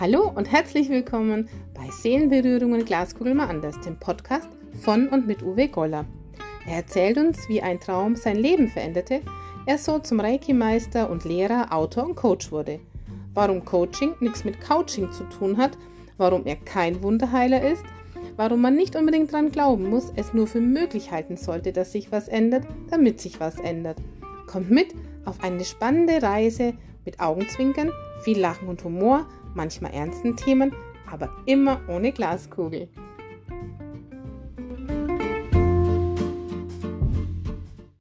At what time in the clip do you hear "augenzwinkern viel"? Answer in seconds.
27.18-28.38